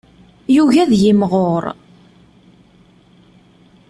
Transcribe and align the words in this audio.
Yugi 0.55 0.79
ad 0.83 0.91
yimɣur. 1.01 1.63